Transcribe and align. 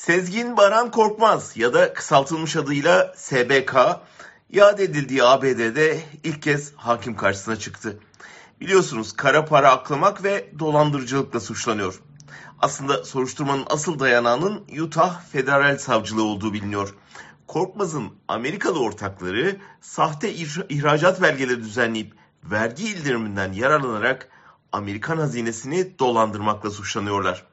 Sezgin 0.00 0.56
Baran 0.56 0.90
Korkmaz 0.90 1.56
ya 1.56 1.74
da 1.74 1.92
kısaltılmış 1.92 2.56
adıyla 2.56 3.12
SBK 3.16 3.74
iade 4.50 4.84
edildiği 4.84 5.24
ABD'de 5.24 6.00
ilk 6.24 6.42
kez 6.42 6.72
hakim 6.76 7.16
karşısına 7.16 7.56
çıktı. 7.56 7.98
Biliyorsunuz 8.60 9.12
kara 9.12 9.44
para 9.44 9.70
aklamak 9.70 10.24
ve 10.24 10.50
dolandırıcılıkla 10.58 11.40
suçlanıyor. 11.40 12.00
Aslında 12.58 13.04
soruşturmanın 13.04 13.64
asıl 13.70 13.98
dayanağının 13.98 14.64
Utah 14.80 15.22
Federal 15.32 15.78
Savcılığı 15.78 16.24
olduğu 16.24 16.52
biliniyor. 16.52 16.94
Korkmaz'ın 17.46 18.12
Amerikalı 18.28 18.80
ortakları 18.80 19.56
sahte 19.80 20.32
ihracat 20.68 21.22
belgeleri 21.22 21.62
düzenleyip 21.62 22.14
vergi 22.44 22.92
indiriminden 22.92 23.52
yararlanarak 23.52 24.28
Amerikan 24.72 25.18
hazinesini 25.18 25.98
dolandırmakla 25.98 26.70
suçlanıyorlar 26.70 27.49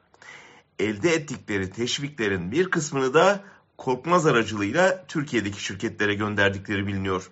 elde 0.78 1.14
ettikleri 1.14 1.70
teşviklerin 1.70 2.52
bir 2.52 2.70
kısmını 2.70 3.14
da 3.14 3.44
Korkmaz 3.78 4.26
aracılığıyla 4.26 5.04
Türkiye'deki 5.08 5.64
şirketlere 5.64 6.14
gönderdikleri 6.14 6.86
biliniyor. 6.86 7.30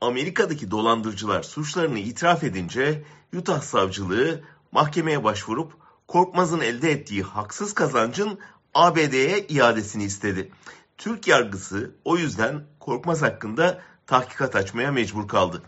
Amerika'daki 0.00 0.70
dolandırıcılar 0.70 1.42
suçlarını 1.42 1.98
itiraf 1.98 2.44
edince 2.44 3.04
Utah 3.36 3.60
savcılığı 3.60 4.42
mahkemeye 4.72 5.24
başvurup 5.24 5.72
Korkmaz'ın 6.08 6.60
elde 6.60 6.90
ettiği 6.90 7.22
haksız 7.22 7.74
kazancın 7.74 8.38
ABD'ye 8.74 9.46
iadesini 9.46 10.04
istedi. 10.04 10.52
Türk 10.98 11.28
yargısı 11.28 11.94
o 12.04 12.16
yüzden 12.16 12.64
Korkmaz 12.80 13.22
hakkında 13.22 13.80
tahkikat 14.06 14.56
açmaya 14.56 14.92
mecbur 14.92 15.28
kaldı. 15.28 15.62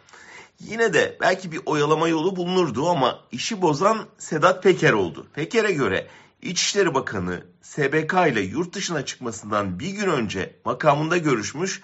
Yine 0.61 0.95
de 0.95 1.19
belki 1.21 1.53
bir 1.53 1.61
oyalama 1.67 2.09
yolu 2.09 2.37
bulunurdu 2.37 2.89
ama 2.89 3.21
işi 3.33 3.63
bozan 3.63 4.07
Sedat 4.19 4.63
Peker 4.63 4.93
oldu. 4.93 5.27
Peker'e 5.35 5.73
göre 5.73 6.09
İçişleri 6.45 6.95
Bakanı 6.95 7.45
SBK 7.63 8.13
ile 8.13 8.41
yurt 8.41 8.75
dışına 8.75 9.05
çıkmasından 9.05 9.79
bir 9.79 9.91
gün 9.91 10.09
önce 10.09 10.57
makamında 10.65 11.17
görüşmüş 11.17 11.81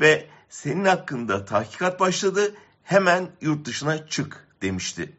ve 0.00 0.26
senin 0.48 0.84
hakkında 0.84 1.44
tahkikat 1.44 2.00
başladı 2.00 2.54
hemen 2.82 3.28
yurt 3.40 3.64
dışına 3.66 4.06
çık 4.08 4.48
demişti. 4.62 5.16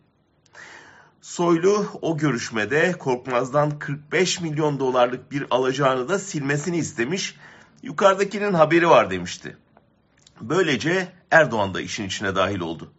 Soylu 1.22 1.88
o 2.02 2.18
görüşmede 2.18 2.92
Korkmaz'dan 2.92 3.80
45 3.80 4.42
milyon 4.42 4.80
dolarlık 4.80 5.32
bir 5.32 5.46
alacağını 5.50 6.10
da 6.10 6.20
silmesini 6.20 6.78
istemiş. 6.78 7.36
Yukarıdakinin 7.84 8.54
haberi 8.54 8.90
var 8.90 9.12
demişti. 9.12 9.58
Böylece 10.42 11.08
Erdoğan 11.32 11.74
da 11.74 11.82
işin 11.82 12.06
içine 12.06 12.36
dahil 12.36 12.60
oldu. 12.60 12.94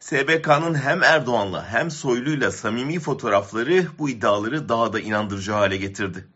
SBK'nın 0.00 0.74
hem 0.74 1.02
Erdoğan'la 1.02 1.68
hem 1.68 1.90
Soylu'yla 1.90 2.52
samimi 2.52 3.00
fotoğrafları 3.00 3.86
bu 3.98 4.10
iddiaları 4.10 4.68
daha 4.68 4.92
da 4.92 5.00
inandırıcı 5.00 5.52
hale 5.52 5.76
getirdi. 5.76 6.26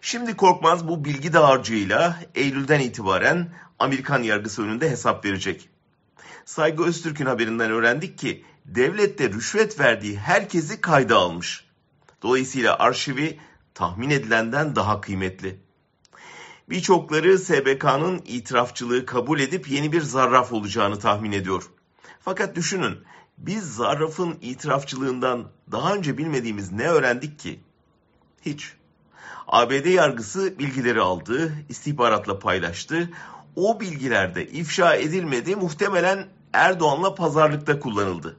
Şimdi 0.00 0.36
Korkmaz 0.36 0.88
bu 0.88 1.04
bilgi 1.04 1.32
dağarcığıyla 1.32 2.18
Eylül'den 2.34 2.80
itibaren 2.80 3.52
Amerikan 3.78 4.22
yargısı 4.22 4.62
önünde 4.62 4.90
hesap 4.90 5.24
verecek. 5.24 5.68
Saygı 6.44 6.84
Öztürk'ün 6.84 7.26
haberinden 7.26 7.70
öğrendik 7.70 8.18
ki 8.18 8.44
devlette 8.64 9.28
rüşvet 9.28 9.80
verdiği 9.80 10.18
herkesi 10.18 10.80
kayda 10.80 11.16
almış. 11.16 11.64
Dolayısıyla 12.22 12.78
arşivi 12.78 13.38
tahmin 13.74 14.10
edilenden 14.10 14.76
daha 14.76 15.00
kıymetli. 15.00 15.58
Birçokları 16.70 17.38
SBK'nın 17.38 18.22
itirafçılığı 18.26 19.06
kabul 19.06 19.40
edip 19.40 19.68
yeni 19.70 19.92
bir 19.92 20.00
zarraf 20.00 20.52
olacağını 20.52 20.98
tahmin 20.98 21.32
ediyor. 21.32 21.70
Fakat 22.24 22.56
düşünün 22.56 22.98
biz 23.38 23.74
zarrafın 23.74 24.38
itirafçılığından 24.40 25.44
daha 25.72 25.94
önce 25.94 26.18
bilmediğimiz 26.18 26.72
ne 26.72 26.88
öğrendik 26.88 27.38
ki? 27.38 27.60
Hiç. 28.42 28.72
ABD 29.48 29.86
yargısı 29.86 30.58
bilgileri 30.58 31.00
aldı, 31.00 31.52
istihbaratla 31.68 32.38
paylaştı. 32.38 33.10
O 33.56 33.80
bilgilerde 33.80 34.46
ifşa 34.46 34.94
edilmedi, 34.94 35.56
muhtemelen 35.56 36.26
Erdoğan'la 36.52 37.14
pazarlıkta 37.14 37.80
kullanıldı. 37.80 38.36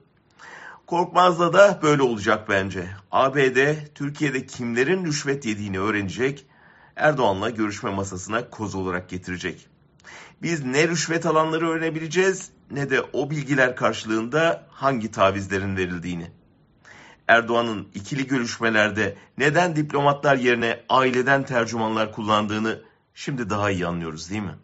Korkmaz'da 0.88 1.54
da 1.54 1.80
böyle 1.84 2.02
olacak 2.02 2.50
bence. 2.50 2.88
ABD 3.12 3.76
Türkiye'de 3.96 4.46
kimlerin 4.46 5.06
rüşvet 5.06 5.46
yediğini 5.46 5.80
öğrenecek, 5.80 6.46
Erdoğan'la 6.96 7.50
görüşme 7.50 7.92
masasına 7.92 8.50
koz 8.50 8.76
olarak 8.76 9.10
getirecek. 9.10 9.73
Biz 10.42 10.66
ne 10.66 10.88
rüşvet 10.88 11.26
alanları 11.26 11.70
öğrenebileceğiz 11.70 12.50
ne 12.72 12.90
de 12.90 13.02
o 13.14 13.30
bilgiler 13.30 13.76
karşılığında 13.76 14.68
hangi 14.70 15.12
tavizlerin 15.12 15.78
verildiğini. 15.78 16.32
Erdoğan'ın 17.28 17.88
ikili 17.94 18.28
görüşmelerde 18.28 19.16
neden 19.38 19.76
diplomatlar 19.76 20.36
yerine 20.36 20.84
aileden 20.90 21.44
tercümanlar 21.44 22.12
kullandığını 22.12 22.82
şimdi 23.14 23.50
daha 23.50 23.72
iyi 23.72 23.88
anlıyoruz 23.88 24.30
değil 24.30 24.42
mi? 24.42 24.56